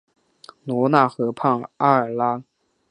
[0.63, 2.43] 罗讷河畔阿尔拉。